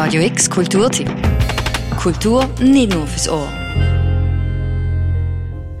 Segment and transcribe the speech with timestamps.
[0.00, 1.10] Radio X Kulturtipp.
[2.00, 3.48] Kultur nicht nur fürs Ohr.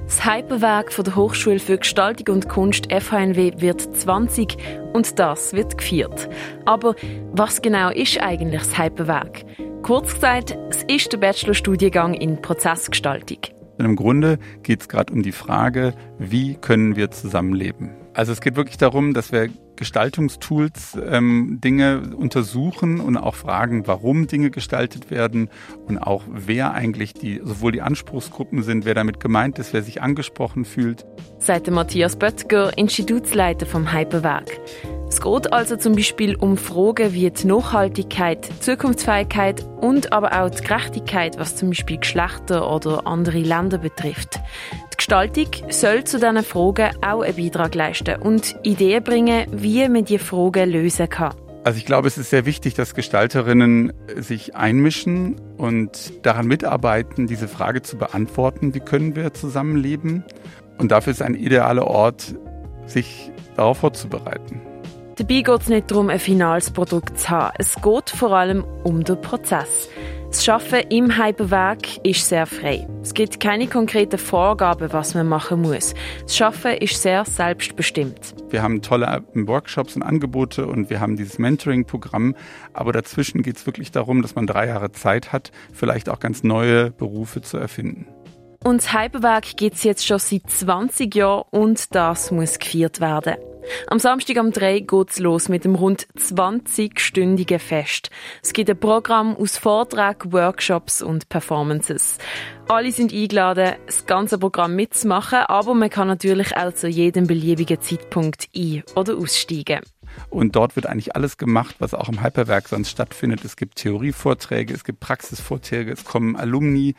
[0.06, 4.56] Das Hyperwerk von der Hochschule für Gestaltung und Kunst FHNW wird 20
[4.92, 6.28] und das wird gefeiert.
[6.64, 6.96] Aber
[7.30, 9.44] was genau ist eigentlich das Hyperwerk?
[9.84, 13.38] Kurz gesagt, es ist der Bachelorstudiengang in Prozessgestaltung.
[13.78, 17.90] Im Grunde geht es gerade um die Frage, wie können wir zusammenleben?
[18.12, 24.26] Also es geht wirklich darum, dass wir Gestaltungstools ähm, Dinge untersuchen und auch fragen, warum
[24.26, 25.50] Dinge gestaltet werden
[25.86, 30.02] und auch wer eigentlich die, sowohl die Anspruchsgruppen sind, wer damit gemeint ist, wer sich
[30.02, 31.06] angesprochen fühlt.
[31.38, 34.50] Seit Matthias Böttger, Institutsleiter vom Hyperwerk.
[35.08, 40.62] Es geht also zum Beispiel um Fragen wie die Nachhaltigkeit, Zukunftsfähigkeit und aber auch die
[40.62, 44.38] Gerechtigkeit, was zum Beispiel Geschlechter oder andere Länder betrifft.
[44.92, 50.04] Die Gestaltung soll zu diesen Fragen auch einen Beitrag leisten und Ideen bringen, wie man
[50.04, 51.34] diese Fragen lösen kann.
[51.64, 57.48] Also ich glaube, es ist sehr wichtig, dass Gestalterinnen sich einmischen und daran mitarbeiten, diese
[57.48, 60.22] Frage zu beantworten, wie können wir zusammenleben.
[60.76, 62.34] Und dafür ist ein idealer Ort,
[62.86, 64.60] sich darauf vorzubereiten.
[65.18, 67.52] Dabei geht es nicht darum, ein finales Produkt zu haben.
[67.58, 69.88] Es geht vor allem um den Prozess.
[70.28, 72.86] Das Arbeiten im Hyperwerk ist sehr frei.
[73.02, 75.94] Es gibt keine konkreten Vorgaben, was man machen muss.
[76.22, 78.36] Das Arbeiten ist sehr selbstbestimmt.
[78.50, 82.36] Wir haben tolle Workshops und Angebote und wir haben dieses Mentoring-Programm.
[82.72, 86.44] Aber dazwischen geht es wirklich darum, dass man drei Jahre Zeit hat, vielleicht auch ganz
[86.44, 88.06] neue Berufe zu erfinden.
[88.62, 93.34] Und das Hyperwerk gibt es jetzt schon seit 20 Jahren und das muss gefeiert werden.
[93.88, 98.10] Am Samstag um 3 geht's los mit dem rund 20-stündigen Fest.
[98.42, 102.18] Es gibt ein Programm aus Vorträgen, Workshops und Performances.
[102.68, 107.80] Alle sind eingeladen, das ganze Programm mitzumachen, aber man kann natürlich auch zu jedem beliebigen
[107.80, 109.80] Zeitpunkt ein- oder aussteigen.
[110.30, 113.44] Und dort wird eigentlich alles gemacht, was auch im Hyperwerk sonst stattfindet.
[113.44, 116.94] Es gibt Theorievorträge, es gibt Praxisvorträge, es kommen Alumni,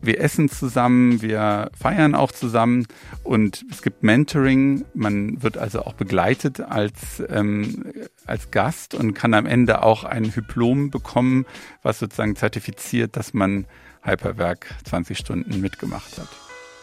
[0.00, 2.86] wir essen zusammen, wir feiern auch zusammen
[3.22, 4.84] und es gibt Mentoring.
[4.94, 7.84] Man wird also auch begleitet als, ähm,
[8.26, 11.46] als Gast und kann am Ende auch ein Diplom bekommen,
[11.82, 13.66] was sozusagen zertifiziert, dass man
[14.02, 16.28] Hyperwerk 20 Stunden mitgemacht hat.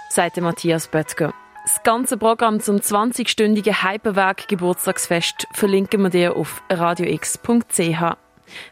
[0.09, 1.33] Seite Matthias Böttger.
[1.67, 8.15] Das ganze Programm zum 20-stündigen Hyperwerk Geburtstagsfest verlinken wir dir auf radiox.ch.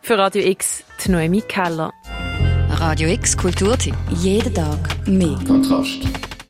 [0.02, 1.92] Für Radio X, die Noemi Keller.
[2.70, 3.96] Radio X Kulturtipp.
[4.12, 5.38] Jeden Tag mehr.
[5.46, 6.08] Kontrast.